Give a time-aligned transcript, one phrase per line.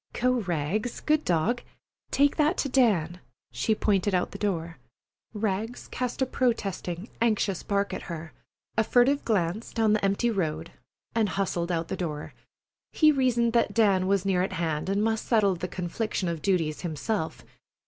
[0.13, 1.61] "Go, Rags, good dog.
[2.09, 3.19] Take that to Dan."
[3.51, 4.79] She pointed out the door.
[5.31, 8.33] Rags cast a protesting, anxious bark at her,
[8.75, 10.71] a furtive glance down the empty road,
[11.13, 12.33] and hustled out the door.
[12.91, 16.81] He reasoned that Dan was near at hand and must settle the confliction of duties
[16.81, 17.45] himself.